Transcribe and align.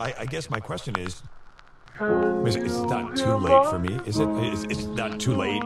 I, 0.00 0.14
I 0.20 0.26
guess 0.26 0.48
my 0.50 0.60
question 0.60 0.94
is, 0.98 1.22
is 2.46 2.56
it- 2.56 2.64
it's 2.64 2.80
not 2.94 3.14
too 3.16 3.34
late 3.36 3.66
for 3.68 3.78
me, 3.78 3.98
is 4.06 4.18
it? 4.18 4.28
It's, 4.52 4.64
it's 4.64 4.84
not 4.86 5.20
too 5.20 5.34
late, 5.34 5.62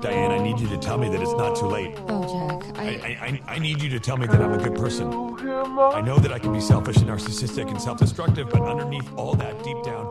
Diane. 0.00 0.32
I 0.32 0.38
need 0.42 0.58
you 0.58 0.66
to 0.68 0.76
tell 0.78 0.98
me 0.98 1.08
that 1.08 1.20
it's 1.22 1.32
not 1.34 1.54
too 1.54 1.66
late. 1.66 1.94
Oh, 2.08 2.22
Jack, 2.32 2.78
I, 2.78 2.82
I. 2.86 3.10
I, 3.26 3.42
I- 3.54 3.58
need 3.60 3.80
you 3.80 3.88
to 3.90 4.00
tell 4.00 4.16
me 4.16 4.26
that 4.26 4.40
I'm 4.40 4.52
a 4.52 4.58
good 4.58 4.74
person. 4.74 5.06
I 5.98 6.00
know 6.00 6.18
that 6.18 6.32
I 6.32 6.38
can 6.40 6.52
be 6.52 6.60
selfish 6.60 6.96
and 6.96 7.06
narcissistic 7.08 7.68
and 7.70 7.80
self-destructive, 7.80 8.48
but 8.50 8.60
underneath 8.62 9.08
all 9.16 9.34
that, 9.36 9.62
deep 9.62 9.80
down, 9.84 10.06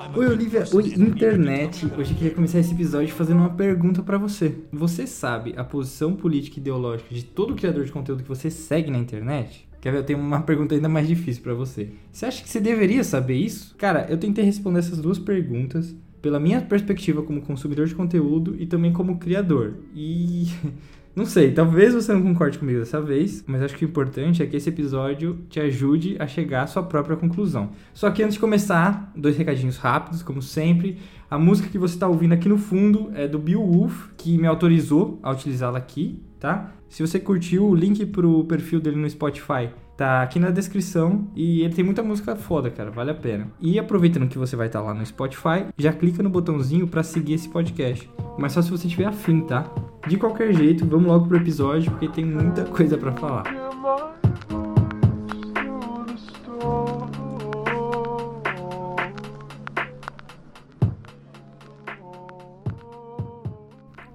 I'm 0.00 0.14
a 0.14 0.18
Oi, 0.18 0.28
good 0.28 0.38
Olivia. 0.40 0.60
person 0.60 0.76
Oi, 0.78 0.94
internet. 0.94 1.84
Hoje 1.98 2.12
eu 2.12 2.16
queria 2.16 2.34
começar 2.34 2.58
esse 2.60 2.72
episódio 2.72 3.14
fazendo 3.14 3.40
uma 3.40 3.50
pergunta 3.50 4.02
pra 4.02 4.16
você. 4.16 4.54
Você 4.72 5.06
sabe 5.06 5.52
a 5.58 5.64
posição 5.64 6.14
política 6.16 6.58
e 6.58 6.60
ideológica 6.60 7.14
de 7.14 7.22
todo 7.24 7.54
criador 7.54 7.84
de 7.84 7.92
conteúdo 7.92 8.22
que 8.22 8.28
você 8.28 8.50
segue 8.50 8.90
na 8.90 8.98
internet? 8.98 9.65
Quer 9.80 9.92
ver? 9.92 9.98
Eu 9.98 10.04
tenho 10.04 10.18
uma 10.18 10.40
pergunta 10.42 10.74
ainda 10.74 10.88
mais 10.88 11.06
difícil 11.06 11.42
pra 11.42 11.54
você. 11.54 11.90
Você 12.10 12.26
acha 12.26 12.42
que 12.42 12.48
você 12.48 12.60
deveria 12.60 13.04
saber 13.04 13.36
isso? 13.36 13.74
Cara, 13.76 14.06
eu 14.08 14.18
tentei 14.18 14.44
responder 14.44 14.80
essas 14.80 14.98
duas 14.98 15.18
perguntas 15.18 15.94
pela 16.26 16.40
minha 16.40 16.60
perspectiva 16.60 17.22
como 17.22 17.40
consumidor 17.40 17.86
de 17.86 17.94
conteúdo 17.94 18.56
e 18.58 18.66
também 18.66 18.92
como 18.92 19.18
criador. 19.18 19.74
E 19.94 20.46
não 21.14 21.24
sei, 21.24 21.52
talvez 21.52 21.94
você 21.94 22.12
não 22.12 22.20
concorde 22.20 22.58
comigo 22.58 22.80
dessa 22.80 23.00
vez, 23.00 23.44
mas 23.46 23.62
acho 23.62 23.76
que 23.76 23.84
o 23.84 23.88
importante 23.88 24.42
é 24.42 24.46
que 24.46 24.56
esse 24.56 24.68
episódio 24.68 25.38
te 25.48 25.60
ajude 25.60 26.16
a 26.18 26.26
chegar 26.26 26.62
à 26.62 26.66
sua 26.66 26.82
própria 26.82 27.16
conclusão. 27.16 27.70
Só 27.94 28.10
que 28.10 28.22
antes 28.22 28.34
de 28.34 28.40
começar, 28.40 29.12
dois 29.14 29.36
recadinhos 29.36 29.76
rápidos, 29.76 30.22
como 30.22 30.42
sempre. 30.42 30.98
A 31.30 31.38
música 31.38 31.68
que 31.68 31.78
você 31.78 31.94
está 31.94 32.08
ouvindo 32.08 32.32
aqui 32.32 32.48
no 32.48 32.58
fundo 32.58 33.10
é 33.14 33.28
do 33.28 33.38
Bill 33.38 33.64
Wolf, 33.64 34.08
que 34.16 34.36
me 34.36 34.48
autorizou 34.48 35.20
a 35.22 35.30
utilizá-la 35.30 35.78
aqui, 35.78 36.20
tá? 36.38 36.72
Se 36.88 37.06
você 37.06 37.18
curtiu, 37.18 37.66
o 37.66 37.74
link 37.74 38.04
pro 38.06 38.44
perfil 38.44 38.80
dele 38.80 38.96
no 38.96 39.08
Spotify 39.08 39.70
tá 39.96 40.22
aqui 40.22 40.38
na 40.38 40.50
descrição 40.50 41.26
e 41.34 41.62
ele 41.62 41.74
tem 41.74 41.84
muita 41.84 42.02
música 42.02 42.36
foda, 42.36 42.70
cara, 42.70 42.90
vale 42.90 43.10
a 43.10 43.14
pena. 43.14 43.48
E 43.60 43.78
aproveitando 43.78 44.28
que 44.28 44.38
você 44.38 44.54
vai 44.54 44.66
estar 44.66 44.82
lá 44.82 44.92
no 44.92 45.04
Spotify, 45.04 45.66
já 45.76 45.92
clica 45.92 46.22
no 46.22 46.30
botãozinho 46.30 46.86
para 46.86 47.02
seguir 47.02 47.34
esse 47.34 47.48
podcast. 47.48 48.08
Mas 48.38 48.52
só 48.52 48.62
se 48.62 48.70
você 48.70 48.86
tiver 48.86 49.06
afim, 49.06 49.40
tá? 49.40 49.70
De 50.06 50.16
qualquer 50.16 50.52
jeito, 50.52 50.86
vamos 50.86 51.06
logo 51.06 51.26
pro 51.26 51.38
episódio 51.38 51.90
porque 51.90 52.08
tem 52.08 52.24
muita 52.24 52.64
coisa 52.64 52.98
para 52.98 53.12
falar. 53.12 53.65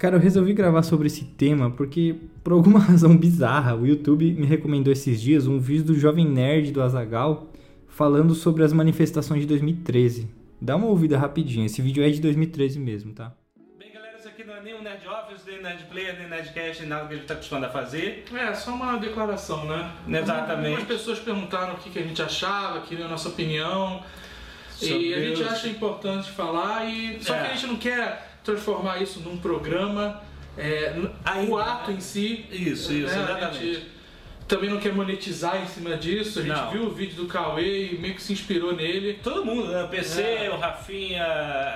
Cara, 0.02 0.16
eu 0.16 0.20
resolvi 0.20 0.52
gravar 0.52 0.82
sobre 0.82 1.06
esse 1.06 1.24
tema 1.24 1.70
porque, 1.70 2.16
por 2.44 2.54
alguma 2.54 2.80
razão 2.82 3.16
bizarra, 3.16 3.76
o 3.76 3.86
YouTube 3.86 4.34
me 4.34 4.48
recomendou 4.48 4.92
esses 4.92 5.22
dias 5.22 5.46
um 5.46 5.60
vídeo 5.60 5.84
do 5.84 5.94
Jovem 5.94 6.28
Nerd 6.28 6.72
do 6.72 6.82
Azagal 6.82 7.52
falando 7.88 8.34
sobre 8.34 8.64
as 8.64 8.74
manifestações 8.74 9.42
de 9.42 9.48
2013. 9.48 10.28
Dá 10.60 10.76
uma 10.76 10.88
ouvida 10.88 11.20
rapidinho, 11.20 11.68
esse 11.68 11.84
vídeo 11.84 12.04
é 12.04 12.10
de 12.10 12.20
2013 12.20 12.80
mesmo, 12.80 13.14
tá? 13.14 13.32
Bem, 13.78 13.92
galera, 13.94 14.18
isso 14.18 14.28
aqui 14.28 14.44
não 14.44 14.56
é 14.56 14.64
nem 14.64 14.74
um 14.74 14.82
Nerd 14.82 15.08
Office, 15.08 15.46
nem 15.46 15.62
Nerd 15.62 15.84
Player, 15.84 16.18
nem 16.18 16.28
Nerdcast, 16.28 16.80
nem 16.80 16.90
nada 16.90 17.08
que 17.08 17.14
a 17.14 17.18
gente 17.18 17.28
tá 17.28 17.36
acostumado 17.36 17.66
a 17.66 17.70
fazer. 17.70 18.26
É, 18.34 18.56
só 18.56 18.74
uma 18.74 18.98
declaração, 18.98 19.66
né? 19.68 19.92
Exatamente. 20.08 20.78
Algumas 20.78 20.84
pessoas 20.86 21.20
perguntaram 21.20 21.76
o 21.76 21.78
que, 21.78 21.92
que 21.92 22.00
a 22.00 22.04
gente 22.04 22.20
achava, 22.24 22.82
queriam 22.82 23.06
a 23.06 23.12
nossa 23.12 23.30
opinião. 23.30 24.02
Sobre 24.72 25.10
e 25.10 25.14
a 25.14 25.20
gente 25.20 25.44
acha 25.44 25.68
importante 25.68 26.32
falar 26.32 26.90
e. 26.90 27.24
Só 27.24 27.36
É. 27.36 27.44
que 27.44 27.52
a 27.52 27.54
gente 27.54 27.68
não 27.68 27.76
quer 27.76 28.31
transformar 28.44 29.02
isso 29.02 29.20
num 29.20 29.38
programa. 29.38 30.22
É, 30.58 30.94
o 31.48 31.58
ato 31.58 31.92
né? 31.92 31.98
em 31.98 32.02
si. 32.02 32.46
Isso, 32.52 32.92
isso, 32.94 33.14
né, 33.16 33.20
A 33.20 33.24
exatamente. 33.24 33.74
gente 33.74 33.88
também 34.48 34.70
não 34.70 34.80
quer 34.80 34.94
monetizar 34.94 35.62
em 35.64 35.66
cima 35.68 35.96
disso. 35.96 36.40
A 36.40 36.42
gente 36.42 36.52
Não. 36.52 36.72
viu 36.72 36.84
o 36.84 36.90
vídeo 36.92 37.16
do 37.16 37.26
Cauê 37.28 37.94
e 37.94 37.98
meio 37.98 38.16
que 38.16 38.22
se 38.22 38.34
inspirou 38.34 38.76
nele. 38.76 39.18
Todo 39.24 39.46
mundo, 39.46 39.72
né? 39.72 39.84
O 39.84 39.88
PC, 39.88 40.22
É. 40.22 40.50
o 40.52 40.58
Rafinha, 40.58 41.24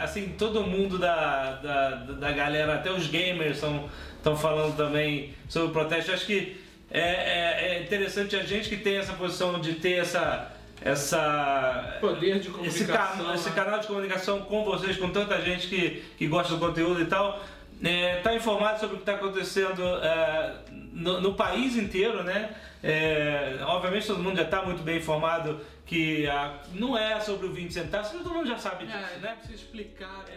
assim, 0.02 0.36
todo 0.38 0.62
mundo 0.64 0.98
da, 0.98 1.52
da, 1.54 1.90
da 1.96 2.32
galera, 2.34 2.76
até 2.76 2.92
os 2.92 3.08
gamers 3.08 3.62
estão 3.64 4.36
falando 4.36 4.76
também 4.76 5.34
sobre 5.48 5.70
o 5.70 5.72
protesto. 5.72 6.12
Acho 6.12 6.26
que 6.26 6.58
é, 6.92 7.00
é- 7.00 7.76
é 7.78 7.84
interessante 7.84 8.36
a 8.36 8.44
gente 8.44 8.68
que 8.68 8.76
tem 8.78 8.98
essa 8.98 9.14
posição 9.14 9.60
de 9.62 9.74
ter 9.76 9.94
essa. 9.94 10.52
Essa 10.82 11.98
Poder 12.02 12.40
de 12.40 12.48
esse, 12.48 12.50
comunicação. 12.50 13.18
cano- 13.18 13.34
esse 13.36 13.50
né? 13.50 13.56
canal 13.56 13.80
de 13.80 13.88
comunicação 13.88 14.42
com 14.42 14.64
vocês, 14.64 14.98
com 14.98 15.10
tanta 15.10 15.42
gente 15.42 15.68
que, 15.68 16.04
que 16.18 16.28
gosta 16.28 16.54
do 16.54 16.60
conteúdo 16.60 17.02
e 17.02 17.06
tal, 17.06 17.42
está 17.82 18.34
informado 18.36 18.80
sobre 18.80 18.96
o 18.96 19.00
que 19.00 19.04
está 19.04 19.14
acontecendo 19.16 19.82
é, 19.84 20.54
no, 20.94 21.22
no 21.22 21.34
país 21.34 21.76
inteiro, 21.76 22.24
né? 22.24 22.50
É, 22.84 23.58
obviamente 23.64 24.06
todo 24.08 24.22
mundo 24.22 24.36
já 24.38 24.44
está 24.44 24.62
muito 24.64 24.84
bem 24.84 24.98
informado 24.98 25.60
que 25.86 26.28
a- 26.28 26.60
não 26.74 26.98
é 26.98 27.20
sobre 27.20 27.48
o 27.48 27.52
20 27.54 27.74
centavos, 27.74 28.12
todo 28.12 28.30
mundo 28.30 28.48
já 28.48 28.58
sabe 28.58 28.86
disso, 28.86 28.98
É, 28.98 29.02
né? 29.02 29.10
né? 29.22 29.36
Precisa 29.40 29.56
explicar. 29.64 30.24
né? 30.28 30.34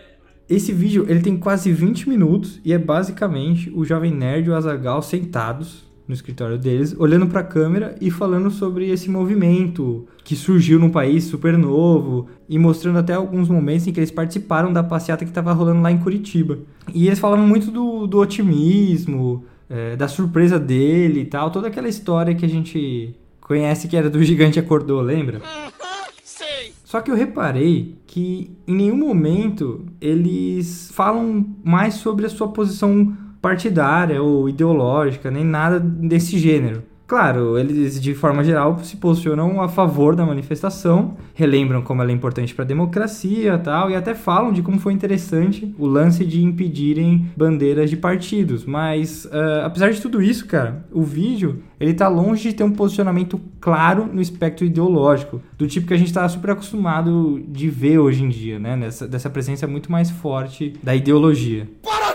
Esse 0.49 0.73
vídeo 0.73 1.05
ele 1.11 1.21
tem 1.21 1.37
quase 1.39 1.71
20 1.71 2.09
minutos 2.09 2.59
e 2.65 2.73
é 2.73 2.79
basicamente 2.79 3.71
o 3.71 3.85
Jovem 3.85 4.11
Nerd 4.13 4.47
e 4.47 4.51
o 4.51 4.55
Azagal 4.55 5.03
sentados 5.03 5.85
no 6.09 6.15
escritório 6.15 6.57
deles, 6.57 6.97
olhando 6.99 7.27
pra 7.27 7.43
câmera 7.43 7.95
e 8.01 8.11
falando 8.11 8.51
sobre 8.51 8.89
esse 8.89 9.11
movimento 9.11 10.07
que 10.25 10.35
surgiu 10.35 10.79
num 10.79 10.89
país 10.89 11.25
super 11.25 11.57
novo 11.59 12.29
e 12.49 12.59
mostrando 12.59 12.99
até 12.99 13.13
alguns 13.13 13.51
momentos 13.51 13.87
em 13.87 13.93
que 13.93 14.01
eles 14.01 14.11
participaram 14.11 14.73
da 14.73 14.83
passeata 14.83 15.25
que 15.25 15.31
estava 15.31 15.53
rolando 15.53 15.83
lá 15.83 15.93
em 15.93 15.99
Curitiba. 15.99 16.59
E 16.95 17.07
eles 17.07 17.19
falavam 17.19 17.47
muito 17.47 17.71
do, 17.71 18.07
do 18.07 18.19
otimismo, 18.19 19.45
é, 19.69 19.97
da 19.97 20.09
surpresa 20.09 20.59
dele 20.59 21.21
e 21.21 21.27
tal, 21.27 21.51
toda 21.51 21.69
aquela 21.69 21.89
história 21.89 22.35
que 22.35 22.47
a 22.47 22.49
gente 22.49 23.15
conhece 23.43 23.87
que 23.87 23.97
era 23.97 24.09
do 24.09 24.23
Gigante 24.25 24.59
Acordou, 24.59 25.03
lembra? 25.03 25.43
Só 26.85 27.03
que 27.03 27.11
eu 27.11 27.15
reparei 27.15 27.97
que 28.07 28.51
em 28.67 28.75
nenhum 28.75 28.97
momento 28.97 29.85
eles 30.01 30.91
falam 30.95 31.47
mais 31.63 31.95
sobre 31.95 32.25
a 32.25 32.31
sua 32.31 32.49
posição 32.49 33.15
partidária 33.41 34.23
ou 34.23 34.49
ideológica, 34.49 35.31
nem 35.31 35.45
nada 35.45 35.79
desse 35.81 36.39
gênero. 36.39 36.83
Claro, 37.09 37.59
eles 37.59 37.99
de 37.99 38.15
forma 38.15 38.45
geral 38.45 38.79
se 38.81 38.99
posicionam 38.99 39.63
a 39.63 39.69
favor 39.69 40.15
da 40.15 40.27
manifestação, 40.27 41.17
relembram 41.33 41.81
como 41.81 42.03
ela 42.03 42.11
é 42.11 42.15
importante 42.15 42.55
para 42.55 42.67
a 42.67 42.69
democracia 42.69 43.57
tal, 43.57 43.91
e 43.91 43.97
até 43.97 44.15
falam 44.15 44.53
de 44.53 44.61
como 44.61 44.79
foi 44.79 44.93
interessante 44.93 45.75
o 45.79 45.87
lance 45.87 46.23
de 46.23 46.45
impedirem 46.45 47.31
bandeiras 47.35 47.89
de 47.89 47.97
partidos. 47.97 48.67
Mas, 48.67 49.27
ah, 49.33 49.63
apesar 49.65 49.91
de 49.91 50.03
tudo 50.03 50.21
isso, 50.21 50.47
cara, 50.47 50.85
o 50.93 51.01
vídeo 51.01 51.63
ele 51.81 51.95
tá 51.95 52.09
longe 52.09 52.51
de 52.51 52.55
ter 52.55 52.65
um 52.65 52.73
posicionamento 52.73 53.41
claro 53.59 54.07
no 54.13 54.21
espectro 54.21 54.67
ideológico, 54.67 55.41
do 55.57 55.67
tipo 55.67 55.87
que 55.87 55.95
a 55.95 55.99
gente 55.99 56.13
tá 56.13 56.29
super 56.29 56.51
acostumado 56.51 57.43
de 57.49 57.71
ver 57.71 58.01
hoje 58.01 58.23
em 58.23 58.29
dia, 58.29 58.59
né? 58.59 58.77
Nessa, 58.77 59.09
dessa 59.09 59.31
presença 59.31 59.67
muito 59.67 59.91
mais 59.91 60.11
forte 60.11 60.75
da 60.83 60.95
ideologia. 60.95 61.67
Para! 61.83 62.08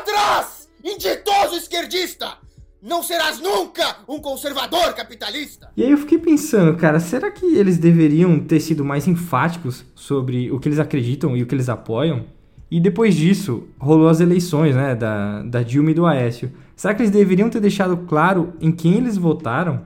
Inditoso 0.84 1.56
esquerdista! 1.56 2.34
Não 2.82 3.02
serás 3.02 3.40
nunca 3.40 4.00
um 4.06 4.20
conservador 4.20 4.94
capitalista! 4.94 5.70
E 5.78 5.84
aí 5.84 5.92
eu 5.92 5.98
fiquei 5.98 6.18
pensando, 6.18 6.76
cara, 6.76 7.00
será 7.00 7.32
que 7.32 7.46
eles 7.56 7.78
deveriam 7.78 8.38
ter 8.42 8.60
sido 8.60 8.84
mais 8.84 9.08
enfáticos 9.08 9.86
sobre 9.96 10.52
o 10.52 10.60
que 10.60 10.68
eles 10.68 10.80
acreditam 10.80 11.38
e 11.38 11.42
o 11.42 11.46
que 11.46 11.56
eles 11.56 11.70
apoiam? 11.70 12.26
E 12.70 12.82
depois 12.82 13.16
disso, 13.16 13.64
rolou 13.80 14.10
as 14.10 14.20
eleições, 14.20 14.76
né, 14.76 14.94
da, 14.94 15.42
da 15.44 15.64
Dilma 15.64 15.92
e 15.92 15.94
do 15.94 16.06
Aécio. 16.06 16.52
Será 16.76 16.94
que 16.94 17.02
eles 17.02 17.12
deveriam 17.12 17.50
ter 17.50 17.62
deixado 17.62 17.96
claro 18.06 18.52
em 18.60 18.70
quem 18.70 18.96
eles 18.96 19.16
votaram? 19.16 19.86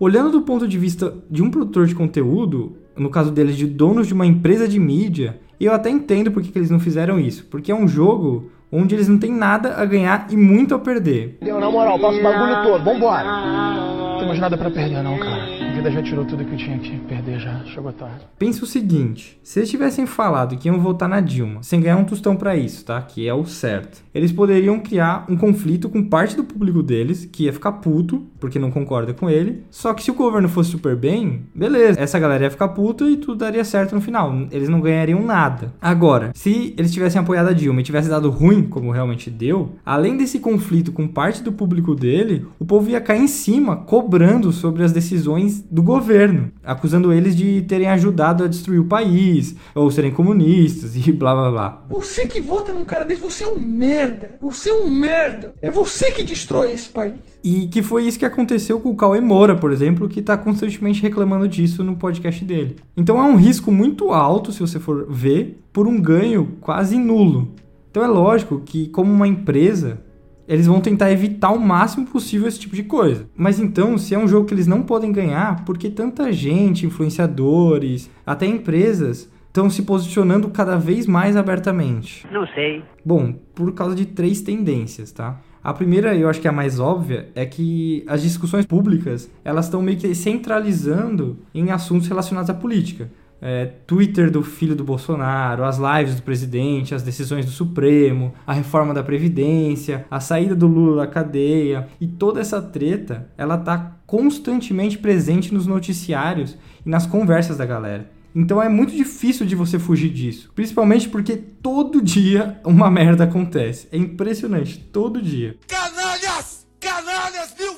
Olhando 0.00 0.30
do 0.30 0.40
ponto 0.40 0.66
de 0.66 0.78
vista 0.78 1.14
de 1.30 1.42
um 1.42 1.50
produtor 1.50 1.86
de 1.86 1.94
conteúdo, 1.94 2.78
no 2.96 3.10
caso 3.10 3.30
deles 3.30 3.54
de 3.54 3.66
donos 3.66 4.06
de 4.06 4.14
uma 4.14 4.24
empresa 4.24 4.66
de 4.66 4.80
mídia, 4.80 5.38
eu 5.60 5.74
até 5.74 5.90
entendo 5.90 6.30
por 6.30 6.42
que 6.42 6.50
que 6.50 6.58
eles 6.58 6.70
não 6.70 6.80
fizeram 6.80 7.20
isso. 7.20 7.44
Porque 7.50 7.70
é 7.70 7.74
um 7.74 7.86
jogo 7.86 8.50
onde 8.70 8.94
eles 8.94 9.08
não 9.08 9.18
têm 9.18 9.32
nada 9.32 9.74
a 9.76 9.84
ganhar 9.84 10.26
e 10.30 10.36
muito 10.36 10.74
a 10.74 10.78
perder. 10.78 11.38
Deu, 11.40 11.60
na 11.60 11.70
moral, 11.70 11.98
passa 11.98 12.18
o 12.18 12.22
bagulho 12.22 12.62
todo, 12.62 12.84
vambora. 12.84 13.24
Não 13.24 14.18
tem 14.18 14.28
mais 14.28 14.40
nada 14.40 14.56
pra 14.56 14.70
perder 14.70 15.02
não, 15.02 15.18
cara. 15.18 15.55
Vida 15.86 15.90
já 15.90 16.02
tirou 16.02 16.24
tudo 16.24 16.44
que 16.44 16.52
eu 16.52 16.58
tinha 16.58 16.78
que 16.78 16.98
perder 17.00 17.38
já, 17.38 17.64
chegou 17.64 17.92
tarde. 17.92 18.26
Pensa 18.36 18.64
o 18.64 18.66
seguinte, 18.66 19.38
se 19.42 19.60
eles 19.60 19.70
tivessem 19.70 20.04
falado 20.04 20.56
que 20.56 20.68
iam 20.68 20.80
votar 20.80 21.08
na 21.08 21.20
Dilma, 21.20 21.62
sem 21.62 21.80
ganhar 21.80 21.96
um 21.96 22.04
tostão 22.04 22.34
pra 22.34 22.56
isso, 22.56 22.84
tá? 22.84 23.00
Que 23.00 23.28
é 23.28 23.32
o 23.32 23.46
certo. 23.46 24.02
Eles 24.12 24.32
poderiam 24.32 24.80
criar 24.80 25.24
um 25.28 25.36
conflito 25.36 25.88
com 25.88 26.02
parte 26.02 26.34
do 26.34 26.42
público 26.42 26.82
deles, 26.82 27.24
que 27.24 27.44
ia 27.44 27.52
ficar 27.52 27.72
puto, 27.72 28.26
porque 28.40 28.58
não 28.58 28.70
concorda 28.70 29.14
com 29.14 29.30
ele. 29.30 29.62
Só 29.70 29.94
que 29.94 30.02
se 30.02 30.10
o 30.10 30.14
governo 30.14 30.48
fosse 30.48 30.70
super 30.70 30.96
bem, 30.96 31.42
beleza, 31.54 32.00
essa 32.00 32.18
galera 32.18 32.44
ia 32.44 32.50
ficar 32.50 32.68
puta 32.68 33.08
e 33.08 33.16
tudo 33.16 33.36
daria 33.36 33.64
certo 33.64 33.94
no 33.94 34.00
final. 34.00 34.34
Eles 34.50 34.68
não 34.68 34.80
ganhariam 34.80 35.22
nada. 35.22 35.72
Agora, 35.80 36.32
se 36.34 36.74
eles 36.76 36.92
tivessem 36.92 37.20
apoiado 37.20 37.48
a 37.48 37.52
Dilma 37.52 37.80
e 37.80 37.84
tivesse 37.84 38.08
dado 38.08 38.28
ruim, 38.30 38.64
como 38.64 38.90
realmente 38.90 39.30
deu, 39.30 39.76
além 39.84 40.16
desse 40.16 40.40
conflito 40.40 40.90
com 40.90 41.06
parte 41.06 41.44
do 41.44 41.52
público 41.52 41.94
dele, 41.94 42.44
o 42.58 42.64
povo 42.64 42.90
ia 42.90 43.00
cair 43.00 43.22
em 43.22 43.28
cima, 43.28 43.76
cobrando 43.76 44.50
sobre 44.50 44.82
as 44.82 44.90
decisões 44.90 45.64
do 45.76 45.82
governo, 45.82 46.50
acusando 46.64 47.12
eles 47.12 47.36
de 47.36 47.60
terem 47.68 47.86
ajudado 47.88 48.42
a 48.42 48.46
destruir 48.46 48.80
o 48.80 48.86
país, 48.86 49.54
ou 49.74 49.90
serem 49.90 50.10
comunistas 50.10 50.96
e 50.96 51.12
blá 51.12 51.34
blá 51.34 51.50
blá. 51.50 51.84
Você 51.90 52.26
que 52.26 52.40
vota 52.40 52.72
num 52.72 52.82
cara 52.82 53.04
desse, 53.04 53.20
você 53.20 53.44
é 53.44 53.48
um 53.48 53.58
merda. 53.58 54.38
Você 54.40 54.70
é 54.70 54.72
um 54.72 54.88
merda. 54.88 55.54
É 55.60 55.70
você 55.70 56.10
que 56.10 56.22
destrói 56.22 56.72
esse 56.72 56.88
país. 56.88 57.16
E 57.44 57.66
que 57.66 57.82
foi 57.82 58.04
isso 58.04 58.18
que 58.18 58.24
aconteceu 58.24 58.80
com 58.80 58.88
o 58.88 58.96
Cauê 58.96 59.20
Moura, 59.20 59.54
por 59.54 59.70
exemplo, 59.70 60.08
que 60.08 60.20
está 60.20 60.34
constantemente 60.34 61.02
reclamando 61.02 61.46
disso 61.46 61.84
no 61.84 61.94
podcast 61.94 62.42
dele. 62.42 62.76
Então 62.96 63.18
é 63.18 63.24
um 63.24 63.36
risco 63.36 63.70
muito 63.70 64.12
alto, 64.12 64.52
se 64.52 64.60
você 64.60 64.80
for 64.80 65.06
ver, 65.10 65.62
por 65.74 65.86
um 65.86 66.00
ganho 66.00 66.56
quase 66.58 66.96
nulo. 66.96 67.52
Então 67.90 68.02
é 68.02 68.06
lógico 68.06 68.62
que, 68.64 68.88
como 68.88 69.12
uma 69.12 69.28
empresa, 69.28 70.00
eles 70.48 70.66
vão 70.66 70.80
tentar 70.80 71.10
evitar 71.10 71.50
o 71.50 71.60
máximo 71.60 72.06
possível 72.06 72.48
esse 72.48 72.60
tipo 72.60 72.76
de 72.76 72.82
coisa. 72.82 73.28
Mas 73.36 73.58
então, 73.58 73.98
se 73.98 74.14
é 74.14 74.18
um 74.18 74.28
jogo 74.28 74.46
que 74.46 74.54
eles 74.54 74.66
não 74.66 74.82
podem 74.82 75.12
ganhar, 75.12 75.64
por 75.64 75.76
que 75.76 75.90
tanta 75.90 76.32
gente, 76.32 76.86
influenciadores, 76.86 78.10
até 78.24 78.46
empresas, 78.46 79.30
estão 79.46 79.70
se 79.70 79.82
posicionando 79.82 80.48
cada 80.50 80.76
vez 80.76 81.06
mais 81.06 81.36
abertamente? 81.36 82.26
Não 82.30 82.46
sei. 82.48 82.84
Bom, 83.04 83.32
por 83.54 83.72
causa 83.72 83.94
de 83.94 84.06
três 84.06 84.40
tendências, 84.40 85.10
tá? 85.12 85.40
A 85.64 85.72
primeira, 85.72 86.14
eu 86.14 86.28
acho 86.28 86.40
que 86.40 86.46
é 86.46 86.50
a 86.50 86.52
mais 86.52 86.78
óbvia, 86.78 87.28
é 87.34 87.44
que 87.44 88.04
as 88.06 88.22
discussões 88.22 88.64
públicas, 88.64 89.28
elas 89.44 89.64
estão 89.64 89.82
meio 89.82 89.98
que 89.98 90.14
centralizando 90.14 91.38
em 91.52 91.72
assuntos 91.72 92.06
relacionados 92.06 92.48
à 92.48 92.54
política 92.54 93.10
é, 93.40 93.66
Twitter 93.86 94.30
do 94.30 94.42
filho 94.42 94.74
do 94.74 94.84
Bolsonaro, 94.84 95.64
as 95.64 95.78
lives 95.78 96.16
do 96.16 96.22
presidente, 96.22 96.94
as 96.94 97.02
decisões 97.02 97.44
do 97.44 97.50
Supremo, 97.50 98.34
a 98.46 98.52
reforma 98.52 98.94
da 98.94 99.02
Previdência, 99.02 100.06
a 100.10 100.20
saída 100.20 100.54
do 100.54 100.66
Lula 100.66 101.04
da 101.04 101.06
cadeia 101.06 101.88
e 102.00 102.06
toda 102.06 102.40
essa 102.40 102.60
treta, 102.60 103.30
ela 103.36 103.58
tá 103.58 103.96
constantemente 104.06 104.98
presente 104.98 105.52
nos 105.52 105.66
noticiários 105.66 106.56
e 106.84 106.88
nas 106.88 107.06
conversas 107.06 107.58
da 107.58 107.66
galera. 107.66 108.10
Então 108.34 108.62
é 108.62 108.68
muito 108.68 108.94
difícil 108.94 109.46
de 109.46 109.54
você 109.54 109.78
fugir 109.78 110.10
disso, 110.10 110.50
principalmente 110.54 111.08
porque 111.08 111.36
todo 111.36 112.02
dia 112.02 112.60
uma 112.64 112.90
merda 112.90 113.24
acontece. 113.24 113.88
É 113.90 113.96
impressionante, 113.96 114.78
todo 114.78 115.22
dia. 115.22 115.56
Canalhas! 115.66 116.66
Canalhas 116.78 117.54
mil! 117.58 117.75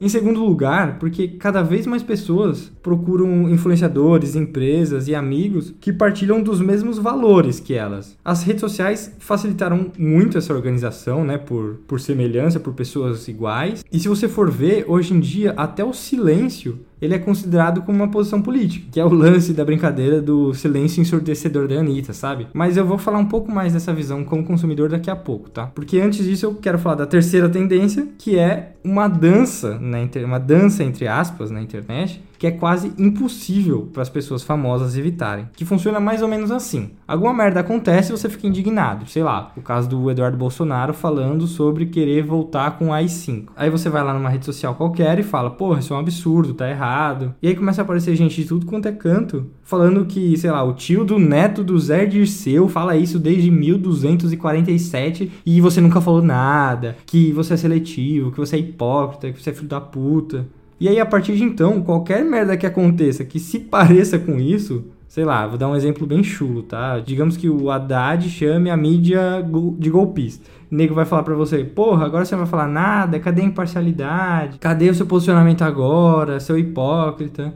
Em 0.00 0.08
segundo 0.08 0.44
lugar, 0.44 0.98
porque 0.98 1.26
cada 1.26 1.60
vez 1.60 1.86
mais 1.86 2.04
pessoas 2.04 2.70
procuram 2.82 3.48
influenciadores, 3.50 4.36
empresas 4.36 5.08
e 5.08 5.14
amigos 5.14 5.74
que 5.80 5.92
partilham 5.92 6.40
dos 6.40 6.60
mesmos 6.60 6.98
valores 6.98 7.58
que 7.58 7.74
elas. 7.74 8.16
As 8.24 8.44
redes 8.44 8.60
sociais 8.60 9.12
facilitaram 9.18 9.90
muito 9.98 10.38
essa 10.38 10.54
organização, 10.54 11.24
né, 11.24 11.36
por, 11.36 11.80
por 11.88 12.00
semelhança, 12.00 12.60
por 12.60 12.74
pessoas 12.74 13.26
iguais. 13.26 13.84
E 13.90 13.98
se 13.98 14.08
você 14.08 14.28
for 14.28 14.50
ver, 14.50 14.84
hoje 14.86 15.14
em 15.14 15.20
dia, 15.20 15.52
até 15.56 15.84
o 15.84 15.92
silêncio 15.92 16.78
ele 17.00 17.14
é 17.14 17.18
considerado 17.18 17.82
como 17.82 17.98
uma 17.98 18.08
posição 18.08 18.42
política, 18.42 18.86
que 18.90 19.00
é 19.00 19.04
o 19.04 19.12
lance 19.12 19.52
da 19.52 19.64
brincadeira 19.64 20.20
do 20.20 20.52
silêncio 20.54 21.00
ensurdecedor 21.00 21.68
da 21.68 21.76
Anitta, 21.76 22.12
sabe? 22.12 22.48
Mas 22.52 22.76
eu 22.76 22.84
vou 22.84 22.98
falar 22.98 23.18
um 23.18 23.26
pouco 23.26 23.50
mais 23.50 23.72
dessa 23.72 23.92
visão 23.92 24.24
como 24.24 24.44
consumidor 24.44 24.88
daqui 24.88 25.10
a 25.10 25.16
pouco, 25.16 25.50
tá? 25.50 25.66
Porque 25.66 26.00
antes 26.00 26.24
disso 26.24 26.46
eu 26.46 26.54
quero 26.54 26.78
falar 26.78 26.96
da 26.96 27.06
terceira 27.06 27.48
tendência, 27.48 28.08
que 28.18 28.38
é 28.38 28.72
uma 28.82 29.08
dança, 29.08 29.78
inter... 30.02 30.24
uma 30.24 30.38
dança 30.38 30.82
entre 30.82 31.06
aspas 31.06 31.50
na 31.50 31.60
internet, 31.60 32.22
que 32.38 32.46
é 32.46 32.50
quase 32.50 32.92
impossível 32.98 33.88
para 33.92 34.02
as 34.02 34.08
pessoas 34.08 34.42
famosas 34.42 34.96
evitarem. 34.96 35.48
Que 35.54 35.64
funciona 35.64 35.98
mais 36.00 36.22
ou 36.22 36.28
menos 36.28 36.50
assim: 36.50 36.90
alguma 37.08 37.32
merda 37.32 37.60
acontece 37.60 38.12
e 38.12 38.16
você 38.16 38.28
fica 38.28 38.46
indignado. 38.46 39.08
Sei 39.08 39.22
lá, 39.22 39.50
o 39.56 39.62
caso 39.62 39.88
do 39.88 40.10
Eduardo 40.10 40.36
Bolsonaro 40.36 40.92
falando 40.92 41.46
sobre 41.46 41.86
querer 41.86 42.22
voltar 42.22 42.78
com 42.78 42.88
o 42.88 42.92
AI-5. 42.92 43.46
Aí 43.56 43.70
você 43.70 43.88
vai 43.88 44.04
lá 44.04 44.12
numa 44.12 44.28
rede 44.28 44.44
social 44.44 44.74
qualquer 44.74 45.18
e 45.18 45.22
fala: 45.22 45.50
porra, 45.50 45.80
isso 45.80 45.94
é 45.94 45.96
um 45.96 46.00
absurdo, 46.00 46.52
tá 46.52 46.68
errado. 46.68 47.34
E 47.42 47.48
aí 47.48 47.56
começa 47.56 47.80
a 47.80 47.84
aparecer 47.84 48.14
gente 48.14 48.42
de 48.42 48.46
tudo 48.46 48.66
quanto 48.66 48.86
é 48.86 48.92
canto 48.92 49.46
falando 49.64 50.06
que, 50.06 50.34
sei 50.38 50.50
lá, 50.50 50.62
o 50.62 50.72
tio 50.72 51.04
do 51.04 51.18
neto 51.18 51.62
do 51.62 51.78
Zé 51.78 52.06
Dirceu 52.06 52.68
fala 52.68 52.96
isso 52.96 53.18
desde 53.18 53.50
1247 53.50 55.30
e 55.44 55.60
você 55.60 55.78
nunca 55.78 56.00
falou 56.00 56.22
nada, 56.22 56.96
que 57.04 57.32
você 57.32 57.54
é 57.54 57.56
seletivo, 57.56 58.32
que 58.32 58.38
você 58.38 58.56
é 58.56 58.60
hipócrita, 58.60 59.30
que 59.30 59.42
você 59.42 59.50
é 59.50 59.52
filho 59.52 59.68
da 59.68 59.80
puta. 59.80 60.46
E 60.80 60.88
aí, 60.88 61.00
a 61.00 61.06
partir 61.06 61.36
de 61.36 61.42
então, 61.42 61.82
qualquer 61.82 62.24
merda 62.24 62.56
que 62.56 62.64
aconteça 62.64 63.24
que 63.24 63.40
se 63.40 63.58
pareça 63.58 64.18
com 64.18 64.38
isso, 64.38 64.84
sei 65.08 65.24
lá, 65.24 65.46
vou 65.46 65.58
dar 65.58 65.68
um 65.68 65.74
exemplo 65.74 66.06
bem 66.06 66.22
chulo, 66.22 66.62
tá? 66.62 67.00
Digamos 67.00 67.36
que 67.36 67.48
o 67.48 67.70
Haddad 67.70 68.28
chame 68.28 68.70
a 68.70 68.76
mídia 68.76 69.42
de 69.78 69.90
golpista. 69.90 70.48
O 70.70 70.74
nego 70.74 70.94
vai 70.94 71.06
falar 71.06 71.22
pra 71.22 71.34
você, 71.34 71.64
porra, 71.64 72.04
agora 72.04 72.24
você 72.24 72.36
não 72.36 72.42
vai 72.42 72.50
falar 72.50 72.68
nada, 72.68 73.18
cadê 73.18 73.42
a 73.42 73.46
imparcialidade? 73.46 74.58
Cadê 74.58 74.90
o 74.90 74.94
seu 74.94 75.06
posicionamento 75.06 75.62
agora, 75.62 76.38
seu 76.38 76.58
hipócrita? 76.58 77.54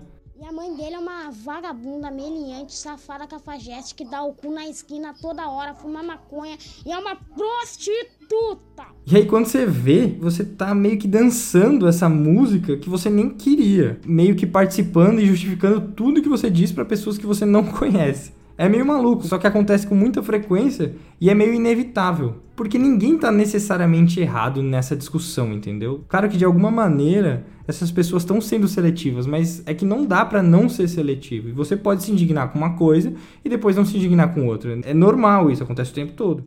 mãe 0.53 0.77
dele 0.77 0.95
é 0.95 0.99
uma 0.99 1.32
vagabunda, 1.45 2.11
meliante, 2.11 2.75
safada, 2.75 3.27
cafajeste, 3.27 3.95
que 3.95 4.05
dá 4.05 4.23
o 4.23 4.33
cu 4.33 4.53
na 4.53 4.69
esquina 4.69 5.13
toda 5.21 5.49
hora, 5.49 5.75
fuma 5.75 6.03
maconha 6.03 6.57
e 6.87 6.93
é 6.93 6.99
uma 6.99 7.17
prostituta. 7.17 8.85
E 9.07 9.17
aí 9.17 9.27
quando 9.27 9.47
você 9.47 9.67
vê, 9.67 10.07
você 10.21 10.45
tá 10.45 10.75
meio 10.75 10.99
que 10.99 11.09
dançando 11.09 11.89
essa 11.89 12.09
música 12.09 12.77
que 12.77 12.89
você 12.89 13.11
nem 13.11 13.31
queria, 13.31 14.01
meio 14.07 14.37
que 14.37 14.47
participando 14.47 15.21
e 15.21 15.27
justificando 15.27 15.93
tudo 15.93 16.23
que 16.23 16.29
você 16.29 16.49
diz 16.49 16.71
para 16.71 16.85
pessoas 16.85 17.19
que 17.19 17.27
você 17.27 17.45
não 17.45 17.65
conhece. 17.73 18.33
É 18.57 18.69
meio 18.69 18.87
maluco, 18.87 19.27
só 19.27 19.39
que 19.39 19.47
acontece 19.47 19.87
com 19.87 19.95
muita 19.95 20.23
frequência 20.23 20.95
e 21.21 21.31
é 21.31 21.35
meio 21.35 21.55
inevitável. 21.55 22.37
Porque 22.55 22.79
ninguém 22.79 23.19
tá 23.19 23.33
necessariamente 23.33 24.21
errado 24.21 24.63
nessa 24.63 24.95
discussão, 24.95 25.53
entendeu? 25.53 26.05
Claro 26.09 26.29
que 26.29 26.37
de 26.37 26.45
alguma 26.45 26.71
maneira 26.71 27.45
essas 27.67 27.91
pessoas 27.91 28.23
estão 28.23 28.41
sendo 28.41 28.69
seletivas, 28.69 29.27
mas 29.27 29.63
é 29.67 29.75
que 29.75 29.85
não 29.85 30.05
dá 30.05 30.25
para 30.25 30.43
não 30.43 30.69
ser 30.69 30.89
seletivo. 30.89 31.49
E 31.49 31.53
você 31.53 31.77
pode 31.77 32.03
se 32.03 32.13
indignar 32.13 32.53
com 32.53 32.59
uma 32.59 32.77
coisa 32.77 33.13
e 33.45 33.49
depois 33.49 33.77
não 33.77 33.85
se 33.85 33.97
indignar 33.97 34.35
com 34.35 34.47
outra. 34.47 34.79
É 34.85 34.95
normal 34.95 35.51
isso, 35.51 35.63
acontece 35.63 35.93
o 35.93 35.95
tempo 35.95 36.13
todo. 36.13 36.47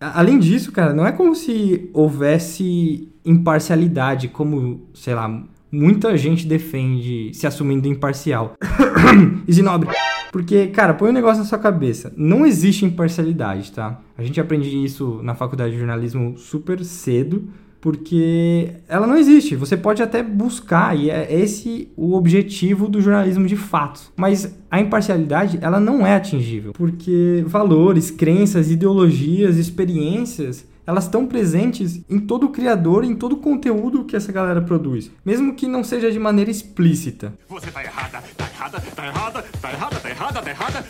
Além 0.00 0.40
disso, 0.40 0.72
cara, 0.72 0.92
não 0.92 1.06
é 1.06 1.12
como 1.12 1.32
se 1.32 1.88
houvesse 1.92 3.08
imparcialidade, 3.24 4.26
como, 4.26 4.88
sei 4.92 5.14
lá, 5.14 5.44
muita 5.72 6.14
gente 6.18 6.46
defende 6.46 7.30
se 7.32 7.46
assumindo 7.46 7.88
imparcial. 7.88 8.54
Isinobre. 9.48 9.88
Porque, 10.30 10.66
cara, 10.68 10.94
põe 10.94 11.10
um 11.10 11.12
negócio 11.12 11.42
na 11.42 11.48
sua 11.48 11.58
cabeça. 11.58 12.12
Não 12.16 12.44
existe 12.44 12.84
imparcialidade, 12.84 13.72
tá? 13.72 14.00
A 14.16 14.22
gente 14.22 14.40
aprende 14.40 14.68
isso 14.82 15.20
na 15.22 15.34
faculdade 15.34 15.72
de 15.72 15.78
jornalismo 15.78 16.36
super 16.38 16.82
cedo, 16.84 17.48
porque 17.80 18.70
ela 18.88 19.06
não 19.06 19.16
existe. 19.16 19.56
Você 19.56 19.76
pode 19.76 20.02
até 20.02 20.22
buscar, 20.22 20.96
e 20.96 21.10
é 21.10 21.34
esse 21.34 21.88
o 21.96 22.14
objetivo 22.14 22.88
do 22.88 23.00
jornalismo 23.00 23.46
de 23.46 23.56
fato. 23.56 24.12
Mas 24.16 24.56
a 24.70 24.80
imparcialidade, 24.80 25.58
ela 25.60 25.80
não 25.80 26.06
é 26.06 26.14
atingível, 26.14 26.72
porque 26.72 27.44
valores, 27.46 28.10
crenças, 28.10 28.70
ideologias, 28.70 29.58
experiências 29.58 30.66
elas 30.86 31.04
estão 31.04 31.26
presentes 31.26 32.02
em 32.08 32.18
todo 32.18 32.46
o 32.46 32.50
criador, 32.50 33.04
em 33.04 33.14
todo 33.14 33.34
o 33.34 33.38
conteúdo 33.38 34.04
que 34.04 34.16
essa 34.16 34.32
galera 34.32 34.60
produz, 34.60 35.10
mesmo 35.24 35.54
que 35.54 35.68
não 35.68 35.84
seja 35.84 36.10
de 36.10 36.18
maneira 36.18 36.50
explícita. 36.50 37.34
Você 37.48 37.70
tá 37.70 37.82
errada, 37.82 38.22
tá 38.36 38.46
errada, 38.46 38.80
tá 38.80 39.06
errada, 39.06 39.42
tá 39.42 39.70
errada, 39.70 40.00
tá 40.00 40.10
errada, 40.10 40.42
tá 40.42 40.50
errada. 40.50 40.84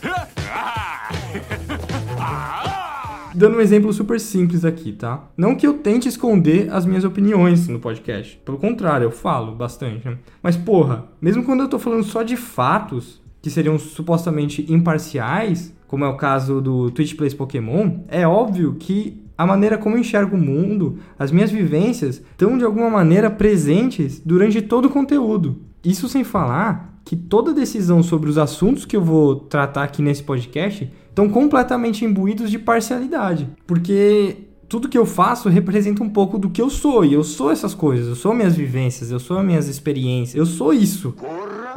Dando 3.34 3.56
um 3.56 3.61
exemplo 3.61 3.90
super 3.92 4.20
simples 4.20 4.62
aqui, 4.64 4.92
tá? 4.92 5.25
Não 5.37 5.54
que 5.54 5.66
eu 5.66 5.75
tente 5.75 6.06
esconder 6.06 6.70
as 6.70 6.84
minhas 6.84 7.02
opiniões 7.02 7.66
no 7.66 7.80
podcast. 7.80 8.37
Pelo 8.44 8.58
contrário, 8.58 9.06
eu 9.06 9.11
falo 9.11 9.54
bastante. 9.54 10.06
Né? 10.06 10.18
Mas, 10.42 10.56
porra, 10.56 11.06
mesmo 11.20 11.42
quando 11.42 11.61
eu 11.61 11.68
tô 11.68 11.78
falando 11.78 12.04
só 12.04 12.22
de 12.22 12.37
fatos, 12.37 13.22
que 13.40 13.50
seriam 13.50 13.78
supostamente 13.78 14.70
imparciais, 14.70 15.75
como 15.88 16.04
é 16.04 16.08
o 16.08 16.16
caso 16.16 16.61
do 16.61 16.90
Twitch 16.90 17.16
Plays 17.16 17.34
Pokémon, 17.34 18.00
é 18.08 18.26
óbvio 18.26 18.76
que 18.78 19.22
a 19.42 19.46
maneira 19.46 19.76
como 19.76 19.96
eu 19.96 20.00
enxergo 20.00 20.37
o 20.37 20.40
mundo, 20.40 20.99
as 21.18 21.32
minhas 21.32 21.50
vivências, 21.50 22.22
estão 22.30 22.56
de 22.56 22.64
alguma 22.64 22.88
maneira 22.88 23.28
presentes 23.28 24.20
durante 24.25 24.62
todo 24.62 24.87
o 24.87 24.90
conteúdo. 24.90 25.61
Isso 25.84 26.08
sem 26.08 26.22
falar 26.22 27.00
que 27.04 27.16
toda 27.16 27.52
decisão 27.52 28.02
sobre 28.02 28.30
os 28.30 28.38
assuntos 28.38 28.84
que 28.84 28.96
eu 28.96 29.02
vou 29.02 29.34
tratar 29.34 29.82
aqui 29.82 30.00
nesse 30.00 30.22
podcast 30.22 30.90
estão 31.08 31.28
completamente 31.28 32.04
imbuídos 32.04 32.50
de 32.50 32.58
parcialidade. 32.58 33.49
Porque 33.66 34.37
tudo 34.73 34.88
que 34.88 34.97
eu 34.97 35.05
faço 35.05 35.50
representa 35.50 36.02
um 36.02 36.09
pouco 36.09 36.38
do 36.38 36.49
que 36.49 36.62
eu 36.62 36.71
sou. 36.71 37.05
E 37.05 37.12
eu 37.12 37.23
sou 37.23 37.50
essas 37.50 37.75
coisas. 37.75 38.09
Eu 38.09 38.14
sou 38.14 38.33
minhas 38.33 38.57
vivências, 38.57 39.11
eu 39.11 39.21
sou 39.21 39.43
minhas 39.43 39.69
experiências, 39.69 40.35
eu 40.35 40.47
sou 40.47 40.73
isso. 40.73 41.14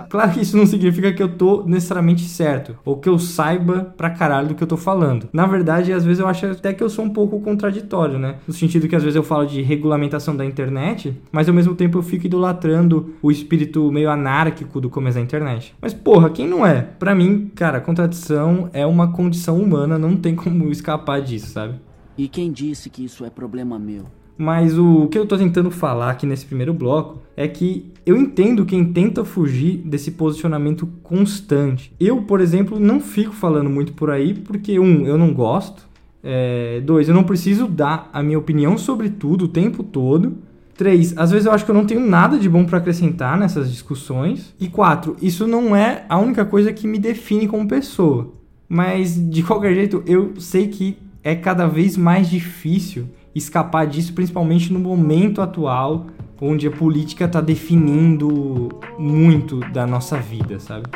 Claro 0.09 0.31
que 0.31 0.39
isso 0.39 0.55
não 0.55 0.65
significa 0.65 1.11
que 1.11 1.21
eu 1.21 1.27
tô 1.27 1.63
necessariamente 1.65 2.23
certo, 2.23 2.77
ou 2.85 2.95
que 2.95 3.09
eu 3.09 3.19
saiba 3.19 3.93
pra 3.97 4.09
caralho 4.09 4.47
do 4.47 4.55
que 4.55 4.63
eu 4.63 4.67
tô 4.67 4.77
falando. 4.77 5.27
Na 5.33 5.45
verdade, 5.45 5.91
às 5.91 6.05
vezes 6.05 6.21
eu 6.21 6.27
acho 6.27 6.45
até 6.45 6.73
que 6.73 6.81
eu 6.81 6.89
sou 6.89 7.03
um 7.03 7.09
pouco 7.09 7.41
contraditório, 7.41 8.17
né? 8.17 8.35
No 8.47 8.53
sentido 8.53 8.87
que 8.87 8.95
às 8.95 9.03
vezes 9.03 9.17
eu 9.17 9.23
falo 9.23 9.45
de 9.45 9.61
regulamentação 9.61 10.33
da 10.33 10.45
internet, 10.45 11.13
mas 11.33 11.49
ao 11.49 11.53
mesmo 11.53 11.75
tempo 11.75 11.97
eu 11.97 12.03
fico 12.03 12.27
idolatrando 12.27 13.13
o 13.21 13.29
espírito 13.29 13.91
meio 13.91 14.09
anárquico 14.09 14.79
do 14.79 14.89
começo 14.89 15.17
da 15.17 15.21
internet. 15.21 15.75
Mas 15.81 15.93
porra, 15.93 16.29
quem 16.29 16.47
não 16.47 16.65
é? 16.65 16.81
Pra 16.81 17.13
mim, 17.13 17.51
cara, 17.53 17.81
contradição 17.81 18.69
é 18.71 18.85
uma 18.85 19.11
condição 19.11 19.59
humana, 19.59 19.99
não 19.99 20.15
tem 20.15 20.33
como 20.33 20.71
escapar 20.71 21.21
disso, 21.21 21.47
sabe? 21.47 21.75
E 22.17 22.27
quem 22.27 22.51
disse 22.51 22.89
que 22.89 23.03
isso 23.03 23.25
é 23.25 23.29
problema 23.29 23.77
meu? 23.77 24.03
Mas 24.37 24.77
o 24.77 25.07
que 25.07 25.17
eu 25.17 25.25
tô 25.25 25.37
tentando 25.37 25.71
falar 25.71 26.11
aqui 26.11 26.25
nesse 26.25 26.45
primeiro 26.45 26.73
bloco 26.73 27.21
é 27.37 27.47
que 27.47 27.91
eu 28.05 28.17
entendo 28.17 28.65
quem 28.65 28.83
tenta 28.85 29.23
fugir 29.23 29.77
desse 29.77 30.11
posicionamento 30.11 30.87
constante. 31.01 31.93
Eu, 31.99 32.21
por 32.23 32.41
exemplo, 32.41 32.79
não 32.79 32.99
fico 32.99 33.33
falando 33.33 33.69
muito 33.69 33.93
por 33.93 34.11
aí 34.11 34.33
porque, 34.33 34.77
um, 34.77 35.05
eu 35.05 35.17
não 35.17 35.33
gosto. 35.33 35.87
É, 36.21 36.81
dois, 36.81 37.07
eu 37.07 37.15
não 37.15 37.23
preciso 37.23 37.67
dar 37.67 38.09
a 38.11 38.21
minha 38.21 38.37
opinião 38.37 38.77
sobre 38.77 39.09
tudo 39.09 39.45
o 39.45 39.47
tempo 39.47 39.83
todo. 39.83 40.37
Três, 40.75 41.17
às 41.17 41.31
vezes 41.31 41.45
eu 41.45 41.53
acho 41.53 41.63
que 41.63 41.71
eu 41.71 41.75
não 41.75 41.85
tenho 41.85 42.01
nada 42.01 42.37
de 42.37 42.49
bom 42.49 42.65
para 42.65 42.79
acrescentar 42.79 43.37
nessas 43.37 43.71
discussões. 43.71 44.53
E 44.59 44.67
quatro, 44.67 45.15
isso 45.21 45.47
não 45.47 45.73
é 45.73 46.05
a 46.09 46.17
única 46.17 46.43
coisa 46.43 46.73
que 46.73 46.87
me 46.87 46.99
define 46.99 47.47
como 47.47 47.67
pessoa. 47.67 48.33
Mas 48.67 49.15
de 49.29 49.43
qualquer 49.43 49.73
jeito, 49.73 50.03
eu 50.05 50.33
sei 50.37 50.67
que 50.67 50.97
é 51.25 51.35
cada 51.35 51.65
vez 51.65 51.97
mais 51.97 52.29
difícil 52.29 53.07
escapar 53.33 53.87
disso, 53.87 54.13
principalmente 54.13 54.71
no 54.71 54.79
momento 54.79 55.41
atual, 55.41 56.05
onde 56.39 56.67
a 56.67 56.71
política 56.71 57.25
está 57.25 57.41
definindo 57.41 58.69
muito 58.99 59.59
da 59.71 59.87
nossa 59.87 60.17
vida, 60.17 60.59
sabe? 60.59 60.87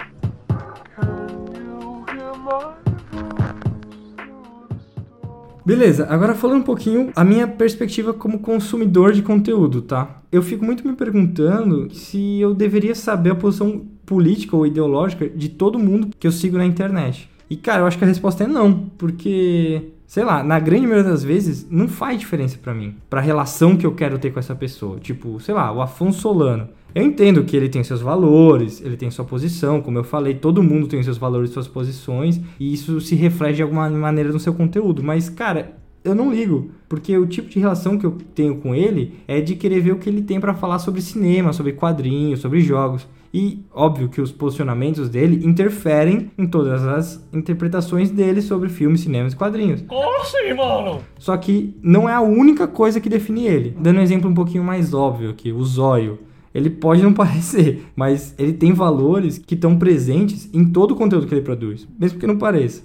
Beleza, 5.66 6.06
agora 6.08 6.36
falando 6.36 6.60
um 6.60 6.64
pouquinho 6.64 7.12
a 7.16 7.24
minha 7.24 7.48
perspectiva 7.48 8.14
como 8.14 8.40
consumidor 8.40 9.14
de 9.14 9.24
conteúdo, 9.24 9.82
tá? 9.82 10.22
Eu 10.32 10.44
fico 10.44 10.64
muito 10.64 10.88
me 10.88 10.96
perguntando 10.96 11.92
se 11.94 12.40
eu 12.40 12.54
deveria 12.54 12.94
saber 12.94 13.32
a 13.32 13.36
posição 13.36 13.84
política 14.06 14.56
ou 14.56 14.66
ideológica 14.66 15.28
de 15.28 15.50
todo 15.50 15.80
mundo 15.80 16.10
que 16.20 16.28
eu 16.28 16.32
sigo 16.32 16.58
na 16.58 16.66
internet. 16.66 17.30
E 17.50 17.56
cara, 17.56 17.82
eu 17.82 17.88
acho 17.88 17.98
que 17.98 18.04
a 18.04 18.08
resposta 18.08 18.44
é 18.44 18.48
não, 18.48 18.90
porque 18.98 19.92
sei 20.10 20.24
lá, 20.24 20.44
na 20.44 20.60
grande 20.60 20.88
maioria 20.88 21.12
das 21.12 21.24
vezes 21.24 21.68
não 21.70 21.88
faz 21.88 22.20
diferença 22.20 22.58
para 22.58 22.74
mim, 22.74 22.96
para 23.08 23.20
a 23.20 23.24
relação 23.24 23.78
que 23.78 23.86
eu 23.86 23.94
quero 23.94 24.18
ter 24.18 24.32
com 24.32 24.40
essa 24.40 24.56
pessoa. 24.56 25.00
Tipo, 25.00 25.40
sei 25.40 25.54
lá, 25.54 25.72
o 25.72 25.82
Afonso 25.82 26.22
Solano. 26.22 26.68
Eu 26.96 27.04
entendo 27.04 27.44
que 27.44 27.56
ele 27.56 27.70
tem 27.70 27.84
seus 27.84 28.02
valores, 28.02 28.82
ele 28.84 28.98
tem 28.98 29.12
sua 29.12 29.24
posição, 29.24 29.80
como 29.80 30.00
eu 30.00 30.04
falei, 30.04 30.34
todo 30.34 30.64
mundo 30.64 30.88
tem 30.88 31.04
seus 31.04 31.20
valores 31.20 31.52
suas 31.52 31.68
posições, 31.68 32.42
e 32.60 32.74
isso 32.74 33.00
se 33.00 33.14
reflete 33.14 33.58
de 33.58 33.62
alguma 33.62 33.88
maneira 33.88 34.32
no 34.32 34.40
seu 34.40 34.52
conteúdo, 34.52 35.04
mas 35.04 35.30
cara, 35.30 35.78
eu 36.04 36.16
não 36.16 36.34
ligo, 36.34 36.72
porque 36.88 37.16
o 37.16 37.28
tipo 37.28 37.48
de 37.48 37.60
relação 37.60 37.98
que 37.98 38.06
eu 38.08 38.18
tenho 38.34 38.56
com 38.56 38.74
ele 38.74 39.20
é 39.28 39.40
de 39.40 39.56
querer 39.56 39.82
ver 39.82 39.92
o 39.92 39.98
que 39.98 40.10
ele 40.10 40.24
tem 40.24 40.40
para 40.40 40.56
falar 40.56 40.80
sobre 40.80 41.02
cinema, 41.02 41.54
sobre 41.54 41.74
quadrinhos, 41.74 42.40
sobre 42.40 42.62
jogos. 42.62 43.08
E 43.34 43.64
óbvio 43.72 44.10
que 44.10 44.20
os 44.20 44.32
posicionamentos 44.32 45.08
dele 45.08 45.46
interferem 45.46 46.32
em 46.38 46.48
todas 46.48 46.84
as 46.84 47.28
interpretações 47.32 48.10
dele 48.10 48.42
sobre 48.42 48.70
filmes, 48.70 49.02
cinemas 49.02 49.34
e 49.34 49.36
quadrinhos. 49.36 49.84
Como 49.84 50.22
assim, 50.22 50.54
mano? 50.56 51.02
Só 51.20 51.38
que 51.38 51.76
não 51.82 52.10
é 52.10 52.14
a 52.14 52.22
única 52.22 52.68
coisa 52.68 53.00
que 53.00 53.08
define 53.08 53.46
ele. 53.46 53.76
Dando 53.80 54.00
um 54.00 54.04
exemplo 54.04 54.30
um 54.30 54.34
pouquinho 54.34 54.64
mais 54.64 54.94
óbvio 54.94 55.30
aqui, 55.30 55.52
o 55.52 55.64
zóio. 55.64 56.20
Ele 56.54 56.72
pode 56.72 57.04
não 57.04 57.14
parecer, 57.14 57.86
mas 57.96 58.34
ele 58.38 58.54
tem 58.54 58.74
valores 58.74 59.38
que 59.38 59.54
estão 59.54 59.78
presentes 59.78 60.50
em 60.52 60.66
todo 60.66 60.92
o 60.92 60.96
conteúdo 60.96 61.28
que 61.28 61.34
ele 61.36 61.42
produz, 61.42 61.88
mesmo 62.00 62.20
que 62.20 62.26
não 62.26 62.38
pareça. 62.38 62.82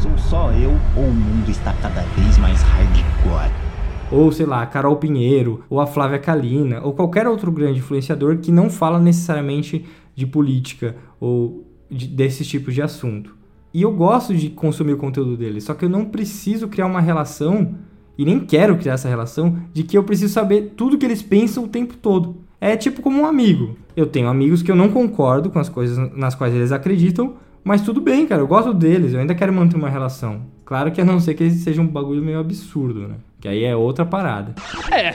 Sou 0.00 0.16
só 0.16 0.52
eu 0.52 0.70
ou 0.96 1.04
o 1.04 1.12
mundo 1.12 1.50
está 1.50 1.72
cada 1.82 2.02
vez 2.02 2.38
mais 2.38 2.62
hardcore? 2.62 3.65
Ou, 4.10 4.30
sei 4.30 4.46
lá, 4.46 4.62
a 4.62 4.66
Carol 4.66 4.96
Pinheiro, 4.96 5.64
ou 5.68 5.80
a 5.80 5.86
Flávia 5.86 6.18
Kalina, 6.18 6.80
ou 6.82 6.92
qualquer 6.92 7.26
outro 7.26 7.50
grande 7.50 7.80
influenciador 7.80 8.38
que 8.38 8.52
não 8.52 8.70
fala 8.70 9.00
necessariamente 9.00 9.84
de 10.14 10.26
política 10.26 10.96
ou 11.20 11.66
de, 11.90 12.06
desses 12.06 12.46
tipos 12.46 12.74
de 12.74 12.82
assunto. 12.82 13.34
E 13.74 13.82
eu 13.82 13.92
gosto 13.92 14.34
de 14.34 14.48
consumir 14.48 14.94
o 14.94 14.96
conteúdo 14.96 15.36
dele, 15.36 15.60
só 15.60 15.74
que 15.74 15.84
eu 15.84 15.88
não 15.88 16.04
preciso 16.04 16.68
criar 16.68 16.86
uma 16.86 17.00
relação 17.00 17.74
e 18.16 18.24
nem 18.24 18.40
quero 18.40 18.76
criar 18.76 18.94
essa 18.94 19.08
relação 19.08 19.58
de 19.72 19.82
que 19.82 19.98
eu 19.98 20.04
preciso 20.04 20.32
saber 20.32 20.72
tudo 20.76 20.96
que 20.96 21.04
eles 21.04 21.22
pensam 21.22 21.64
o 21.64 21.68
tempo 21.68 21.94
todo. 21.96 22.36
É 22.60 22.76
tipo 22.76 23.02
como 23.02 23.20
um 23.20 23.26
amigo. 23.26 23.76
Eu 23.94 24.06
tenho 24.06 24.28
amigos 24.28 24.62
que 24.62 24.70
eu 24.70 24.76
não 24.76 24.88
concordo 24.88 25.50
com 25.50 25.58
as 25.58 25.68
coisas 25.68 25.98
nas 26.16 26.34
quais 26.34 26.54
eles 26.54 26.72
acreditam, 26.72 27.34
mas 27.62 27.82
tudo 27.82 28.00
bem, 28.00 28.26
cara, 28.26 28.40
eu 28.40 28.46
gosto 28.46 28.72
deles, 28.72 29.12
eu 29.12 29.20
ainda 29.20 29.34
quero 29.34 29.52
manter 29.52 29.76
uma 29.76 29.90
relação. 29.90 30.42
Claro 30.64 30.90
que 30.90 31.00
a 31.00 31.04
não 31.04 31.20
ser 31.20 31.34
que 31.34 31.50
seja 31.50 31.82
um 31.82 31.86
bagulho 31.86 32.22
meio 32.22 32.40
absurdo, 32.40 33.06
né? 33.06 33.16
Que 33.46 33.50
aí 33.50 33.62
é 33.62 33.76
outra 33.76 34.04
parada. 34.04 34.56
É, 34.90 35.14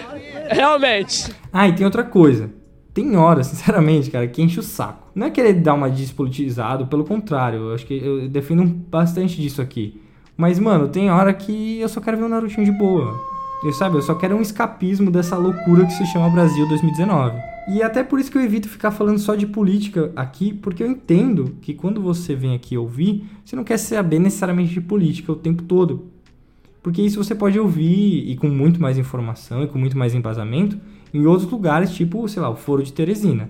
realmente. 0.56 1.36
Ah, 1.52 1.68
e 1.68 1.74
tem 1.74 1.86
outra 1.86 2.02
coisa. 2.02 2.50
Tem 2.94 3.18
horas, 3.18 3.48
sinceramente, 3.52 4.10
cara, 4.10 4.26
que 4.26 4.42
enche 4.42 4.58
o 4.58 4.64
saco. 4.64 5.12
Não 5.14 5.28
é 5.28 5.30
querer 5.30 5.56
dar 5.56 5.74
uma 5.74 5.90
despolitizado, 5.90 6.88
pelo 6.88 7.04
contrário, 7.04 7.60
eu 7.60 7.76
acho 7.76 7.86
que 7.86 8.02
eu 8.02 8.30
defendo 8.30 8.64
bastante 8.64 9.36
disso 9.36 9.62
aqui. 9.62 10.02
Mas, 10.38 10.58
mano, 10.60 10.88
tem 10.88 11.12
hora 11.12 11.34
que 11.34 11.82
eu 11.82 11.90
só 11.90 12.00
quero 12.00 12.16
ver 12.16 12.24
um 12.24 12.30
Narutinho 12.30 12.64
de 12.64 12.72
boa. 12.72 13.20
Eu, 13.66 13.74
sabe, 13.74 13.98
eu 13.98 14.02
só 14.02 14.16
quero 14.16 14.38
um 14.38 14.42
escapismo 14.42 15.12
dessa 15.12 15.36
loucura 15.36 15.86
que 15.86 15.92
se 15.92 16.06
chama 16.06 16.30
Brasil 16.30 16.66
2019. 16.70 17.38
E 17.68 17.84
até 17.84 18.02
por 18.02 18.18
isso 18.18 18.32
que 18.32 18.38
eu 18.38 18.42
evito 18.42 18.70
ficar 18.70 18.92
falando 18.92 19.20
só 19.20 19.36
de 19.36 19.46
política 19.46 20.10
aqui, 20.16 20.54
porque 20.54 20.82
eu 20.82 20.88
entendo 20.88 21.58
que 21.62 21.74
quando 21.74 22.02
você 22.02 22.34
vem 22.34 22.56
aqui 22.56 22.78
ouvir, 22.78 23.26
você 23.44 23.58
não 23.58 23.66
quer 23.66 23.78
saber 23.78 24.20
necessariamente 24.20 24.74
de 24.74 24.80
política 24.80 25.34
o 25.34 25.36
tempo 25.36 25.64
todo. 25.64 26.21
Porque 26.82 27.02
isso 27.02 27.24
você 27.24 27.36
pode 27.36 27.60
ouvir 27.60 28.30
e 28.30 28.36
com 28.36 28.48
muito 28.48 28.82
mais 28.82 28.98
informação 28.98 29.64
e 29.64 29.68
com 29.68 29.78
muito 29.78 29.98
mais 29.98 30.16
embasamento 30.16 30.78
em 31.14 31.26
outros 31.26 31.50
lugares, 31.52 31.92
tipo, 31.92 32.28
sei 32.28 32.42
lá, 32.42 32.50
o 32.50 32.56
Foro 32.56 32.82
de 32.82 32.92
Teresina. 32.92 33.50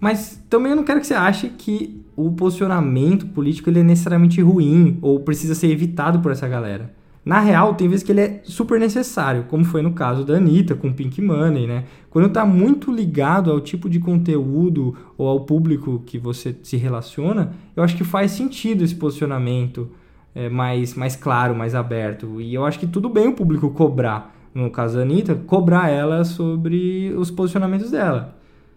Mas 0.00 0.42
também 0.50 0.72
eu 0.72 0.76
não 0.76 0.84
quero 0.84 1.00
que 1.00 1.06
você 1.06 1.14
ache 1.14 1.48
que 1.48 2.04
o 2.16 2.32
posicionamento 2.32 3.26
político 3.28 3.70
ele 3.70 3.80
é 3.80 3.84
necessariamente 3.84 4.42
ruim 4.42 4.98
ou 5.00 5.20
precisa 5.20 5.54
ser 5.54 5.68
evitado 5.68 6.20
por 6.20 6.32
essa 6.32 6.48
galera. 6.48 6.92
Na 7.24 7.38
real, 7.38 7.76
tem 7.76 7.88
vezes 7.88 8.04
que 8.04 8.10
ele 8.10 8.20
é 8.20 8.40
super 8.42 8.80
necessário, 8.80 9.44
como 9.44 9.64
foi 9.64 9.80
no 9.80 9.92
caso 9.92 10.24
da 10.24 10.34
Anitta 10.34 10.74
com 10.74 10.92
Pink 10.92 11.22
Money, 11.22 11.68
né? 11.68 11.84
Quando 12.10 12.26
está 12.26 12.44
muito 12.44 12.90
ligado 12.90 13.48
ao 13.48 13.60
tipo 13.60 13.88
de 13.88 14.00
conteúdo 14.00 14.96
ou 15.16 15.28
ao 15.28 15.42
público 15.42 16.02
que 16.04 16.18
você 16.18 16.54
se 16.64 16.76
relaciona, 16.76 17.52
eu 17.76 17.84
acho 17.84 17.96
que 17.96 18.02
faz 18.02 18.32
sentido 18.32 18.82
esse 18.82 18.96
posicionamento 18.96 19.88
é, 20.34 20.48
mais, 20.48 20.94
mais 20.94 21.16
claro, 21.16 21.54
mais 21.54 21.74
aberto. 21.74 22.40
E 22.40 22.54
eu 22.54 22.64
acho 22.64 22.78
que 22.78 22.86
tudo 22.86 23.08
bem 23.08 23.28
o 23.28 23.34
público 23.34 23.70
cobrar, 23.70 24.34
no 24.54 24.70
caso 24.70 24.96
da 24.96 25.02
Anitta, 25.02 25.34
cobrar 25.34 25.88
ela 25.88 26.24
sobre 26.24 27.12
os 27.16 27.30
posicionamentos 27.30 27.90
dela. 27.90 28.34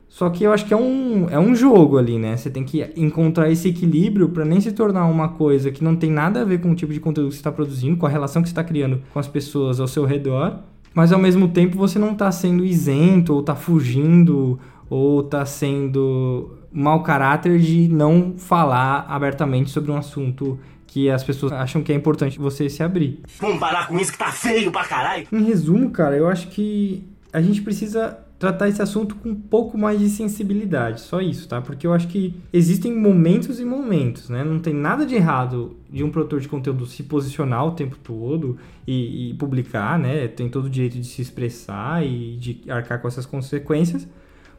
Só 0.08 0.30
que 0.30 0.44
eu 0.44 0.54
acho 0.54 0.66
que 0.66 0.74
é 0.74 0.78
um, 0.78 1.28
é 1.30 1.38
um 1.38 1.56
jogo 1.56 1.98
ali, 1.98 2.18
né? 2.18 2.38
Você 2.38 2.50
tem 2.50 2.64
que 2.64 2.90
encontrar 2.96 3.50
esse 3.52 3.68
equilíbrio 3.68 4.30
para 4.30 4.46
nem 4.46 4.62
se 4.62 4.72
tornar 4.72 5.06
uma 5.08 5.30
coisa 5.30 5.72
que 5.72 5.84
não 5.84 5.96
tem 5.96 6.10
nada 6.10 6.42
a 6.42 6.46
ver 6.46 6.62
com 6.62 6.72
o 6.72 6.76
tipo 6.76 6.94
de 6.94 7.00
conteúdo 7.00 7.30
que 7.30 7.36
você 7.36 7.40
está 7.40 7.52
produzindo, 7.52 7.98
com 7.98 8.06
a 8.06 8.10
relação 8.10 8.42
que 8.42 8.48
você 8.48 8.54
está 8.54 8.64
criando 8.64 9.02
com 9.12 9.20
as 9.20 9.28
pessoas 9.28 9.80
ao 9.80 9.88
seu 9.88 10.06
redor, 10.06 10.60
mas 10.94 11.12
ao 11.12 11.20
mesmo 11.20 11.50
tempo 11.50 11.78
você 11.78 12.00
não 12.00 12.14
está 12.14 12.32
sendo 12.32 12.64
isento, 12.64 13.34
ou 13.34 13.42
está 13.42 13.56
fugindo, 13.56 14.58
ou 14.90 15.20
está 15.20 15.46
sendo 15.46 16.52
mau 16.72 17.04
caráter 17.04 17.60
de 17.60 17.88
não 17.88 18.36
falar 18.38 19.06
abertamente 19.10 19.70
sobre 19.70 19.92
um 19.92 19.98
assunto 19.98 20.60
que 20.96 21.10
as 21.10 21.26
pessoas 21.26 21.52
acham 21.52 21.84
que 21.84 21.92
é 21.92 21.96
importante 21.96 22.40
você 22.40 22.70
se 22.70 22.82
abrir. 22.82 23.20
Vamos 23.42 23.60
parar 23.60 23.86
com 23.90 24.00
isso 24.00 24.14
que 24.14 24.18
tá 24.18 24.32
feio 24.32 24.72
pra 24.72 24.86
caralho. 24.86 25.28
Em 25.30 25.44
resumo, 25.44 25.90
cara, 25.90 26.16
eu 26.16 26.26
acho 26.26 26.48
que 26.48 27.04
a 27.34 27.42
gente 27.42 27.62
precisa 27.62 28.18
tratar 28.40 28.70
esse 28.70 28.82
assunto 28.82 29.14
com 29.16 29.32
um 29.32 29.36
pouco 29.36 29.78
mais 29.78 30.00
de 30.00 30.08
sensibilidade, 30.08 31.02
só 31.02 31.20
isso, 31.20 31.50
tá? 31.50 31.60
Porque 31.60 31.86
eu 31.86 31.92
acho 31.92 32.08
que 32.08 32.42
existem 32.54 32.96
momentos 32.96 33.60
e 33.60 33.66
momentos, 33.66 34.30
né? 34.30 34.42
Não 34.46 34.58
tem 34.58 34.74
nada 34.74 35.06
de 35.06 35.16
errado 35.16 35.76
de 35.90 36.02
um 36.02 36.10
produtor 36.10 36.40
de 36.40 36.48
conteúdo 36.48 36.86
se 36.86 37.04
posicionar 37.04 37.66
o 37.66 37.72
tempo 37.72 37.98
todo 38.02 38.58
e, 38.88 39.32
e 39.32 39.34
publicar, 39.34 40.00
né? 40.00 40.30
Tem 40.30 40.48
todo 40.48 40.68
o 40.68 40.70
direito 40.70 40.98
de 40.98 41.08
se 41.08 41.22
expressar 41.22 42.06
e 42.06 42.38
de 42.38 42.72
arcar 42.72 43.02
com 43.02 43.10
essas 43.10 43.26
consequências, 43.26 44.08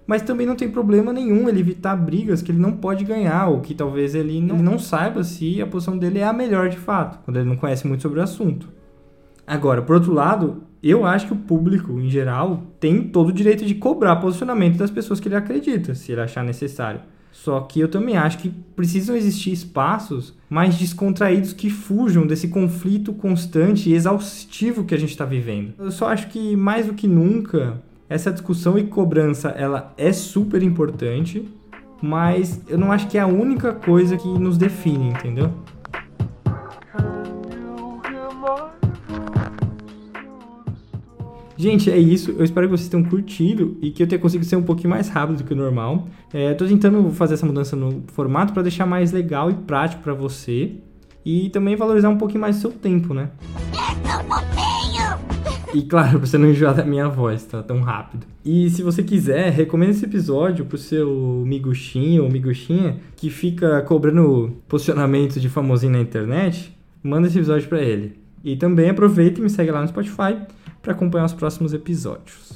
mas 0.07 0.23
também 0.23 0.47
não 0.47 0.55
tem 0.55 0.71
problema 0.71 1.13
nenhum 1.13 1.49
ele 1.49 1.61
evitar 1.61 1.97
brigas 1.97 2.41
que 2.41 2.53
ele 2.53 2.59
não 2.59 2.73
pode 2.73 3.05
ganhar 3.05 3.49
ou 3.49 3.61
que 3.61 3.75
talvez 3.75 4.15
ele 4.15 4.41
não, 4.41 4.57
ele 4.57 4.65
não 4.65 4.79
saiba 4.79 5.25
se 5.25 5.61
a 5.61 5.67
posição 5.67 5.99
dele 5.99 6.21
é 6.21 6.25
a 6.25 6.33
melhor 6.33 6.69
de 6.69 6.79
fato, 6.79 7.19
quando 7.25 7.39
ele 7.39 7.49
não 7.49 7.57
conhece 7.57 7.87
muito 7.87 8.03
sobre 8.03 8.21
o 8.21 8.23
assunto. 8.23 8.69
Agora, 9.47 9.83
por 9.83 9.97
outro 9.97 10.13
lado, 10.13 10.63
eu 10.83 11.05
acho 11.05 11.27
que 11.27 11.33
o 11.33 11.37
público, 11.37 11.99
em 12.01 12.09
geral, 12.09 12.63
tem 12.79 13.03
todo 13.03 13.29
o 13.29 13.33
direito 13.33 13.65
de 13.65 13.75
cobrar 13.75 14.17
posicionamento 14.17 14.77
das 14.77 14.91
pessoas 14.91 15.21
que 15.21 15.29
ele 15.29 15.37
acredita, 15.37 15.95
se 15.95 16.13
ele 16.13 16.21
achar 16.21 16.45
necessário. 16.45 17.01
Só 17.33 17.61
que 17.61 17.79
eu 17.79 17.89
também 17.89 18.17
acho 18.17 18.39
que 18.39 18.49
precisam 18.49 19.15
existir 19.15 19.53
espaços 19.53 20.35
mais 20.49 20.77
descontraídos 20.77 21.53
que 21.53 21.69
fujam 21.69 22.27
desse 22.27 22.49
conflito 22.49 23.13
constante 23.13 23.91
e 23.91 23.95
exaustivo 23.95 24.85
que 24.85 24.95
a 24.95 24.99
gente 24.99 25.11
está 25.11 25.25
vivendo. 25.25 25.75
Eu 25.79 25.91
só 25.91 26.09
acho 26.09 26.29
que 26.29 26.57
mais 26.57 26.87
do 26.87 26.95
que 26.95 27.07
nunca 27.07 27.81
essa 28.09 28.31
discussão 28.31 28.79
e 28.79 28.85
cobrança 28.85 29.49
ela 29.49 29.93
é 29.97 30.13
super 30.13 30.63
importante, 30.63 31.49
mas 32.01 32.61
eu 32.69 32.79
não 32.79 32.93
acho 32.93 33.09
que 33.09 33.19
é 33.19 33.21
a 33.21 33.27
única 33.27 33.73
coisa 33.73 34.17
que 34.17 34.29
nos 34.29 34.57
define, 34.57 35.09
entendeu? 35.09 35.51
Gente, 41.59 41.91
é 41.91 41.97
isso. 41.97 42.33
Eu 42.33 42.45
espero 42.45 42.69
que 42.69 42.77
vocês 42.77 42.89
tenham 42.89 43.09
curtido 43.09 43.79
e 43.81 43.91
que 43.91 44.03
eu 44.03 44.07
tenha 44.07 44.21
conseguido 44.21 44.47
ser 44.47 44.57
um 44.57 44.63
pouquinho 44.63 44.91
mais 44.91 45.09
rápido 45.09 45.39
do 45.39 45.45
que 45.45 45.55
o 45.55 45.57
normal. 45.57 46.07
É, 46.33 46.53
tô 46.53 46.67
tentando 46.67 47.11
fazer 47.13 47.35
essa 47.35 47.47
mudança 47.47 47.75
no 47.75 48.05
formato 48.09 48.53
para 48.53 48.63
deixar 48.63 48.85
mais 48.85 49.11
legal 49.11 49.51
e 49.51 49.55
prático 49.55 50.03
para 50.03 50.13
você 50.13 50.73
e 51.25 51.49
também 51.49 51.75
valorizar 51.75 52.11
um 52.11 52.19
pouquinho 52.19 52.43
mais 52.43 52.59
o 52.59 52.61
seu 52.61 52.71
tempo, 52.71 53.15
né? 53.15 53.31
E 55.77 55.83
claro, 55.83 56.17
pra 56.19 56.27
você 56.27 56.39
não 56.39 56.49
enjoar 56.49 56.75
da 56.75 56.85
minha 56.85 57.07
voz, 57.07 57.45
tá? 57.45 57.63
Tão 57.63 57.81
rápido. 57.81 58.27
E 58.43 58.71
se 58.71 58.83
você 58.83 59.03
quiser, 59.03 59.51
recomenda 59.51 59.93
esse 59.93 60.07
episódio 60.07 60.65
pro 60.65 60.79
seu 60.79 61.43
miguxinho 61.47 62.25
ou 62.25 62.31
miguxinha 62.31 62.97
que 63.15 63.29
fica 63.29 63.83
cobrando 63.83 64.57
posicionamento 64.67 65.39
de 65.39 65.51
famosinho 65.51 65.93
na 65.93 66.01
internet. 66.01 66.75
Manda 67.03 67.29
esse 67.29 67.37
episódio 67.37 67.69
pra 67.69 67.83
ele. 67.83 68.19
E 68.43 68.57
também 68.57 68.89
aproveita 68.89 69.39
e 69.39 69.43
me 69.43 69.51
segue 69.51 69.71
lá 69.71 69.83
no 69.83 69.89
Spotify 69.89 70.39
para 70.81 70.93
acompanhar 70.93 71.27
os 71.27 71.35
próximos 71.35 71.75
episódios. 71.75 72.55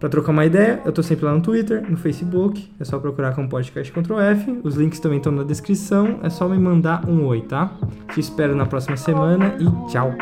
Para 0.00 0.08
trocar 0.08 0.32
uma 0.32 0.44
ideia, 0.44 0.80
eu 0.84 0.92
tô 0.92 1.02
sempre 1.02 1.26
lá 1.26 1.34
no 1.34 1.42
Twitter, 1.42 1.88
no 1.88 1.96
Facebook, 1.96 2.72
é 2.80 2.84
só 2.84 2.98
procurar 2.98 3.36
com 3.36 3.46
podcast 3.46 3.92
Ctrl 3.92 4.18
F. 4.18 4.60
Os 4.64 4.76
links 4.76 4.98
também 4.98 5.18
estão 5.18 5.30
na 5.30 5.44
descrição, 5.44 6.18
é 6.22 6.30
só 6.30 6.48
me 6.48 6.58
mandar 6.58 7.08
um 7.08 7.24
oi, 7.26 7.42
tá? 7.42 7.72
Te 8.12 8.18
espero 8.18 8.56
na 8.56 8.66
próxima 8.66 8.96
semana 8.96 9.54
e 9.60 9.90
tchau. 9.90 10.12